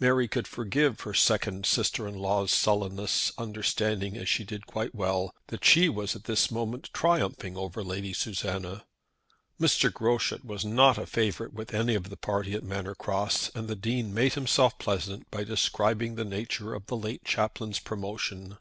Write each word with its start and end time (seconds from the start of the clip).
Mary 0.00 0.26
could 0.26 0.48
forgive 0.48 1.00
her 1.00 1.12
second 1.12 1.66
sister 1.66 2.08
in 2.08 2.14
law's 2.16 2.50
sullenness, 2.50 3.32
understanding, 3.36 4.16
as 4.16 4.30
she 4.30 4.42
did 4.42 4.66
quite 4.66 4.94
well, 4.94 5.30
that 5.48 5.62
she 5.62 5.90
was 5.90 6.16
at 6.16 6.24
this 6.24 6.50
moment 6.50 6.88
triumphing 6.94 7.54
over 7.54 7.84
Lady 7.84 8.14
Susanna. 8.14 8.86
Mr. 9.60 9.92
Groschut 9.92 10.42
was 10.42 10.64
not 10.64 10.96
a 10.96 11.04
favourite 11.04 11.52
with 11.52 11.74
any 11.74 11.94
of 11.94 12.08
the 12.08 12.16
party 12.16 12.54
at 12.54 12.64
Manor 12.64 12.94
Cross, 12.94 13.50
and 13.54 13.68
the 13.68 13.76
Dean 13.76 14.14
made 14.14 14.32
himself 14.32 14.78
pleasant 14.78 15.30
by 15.30 15.44
describing 15.44 16.14
the 16.14 16.24
nature 16.24 16.72
of 16.72 16.86
the 16.86 16.96
late 16.96 17.22
chaplain's 17.22 17.78
promotion. 17.78 18.56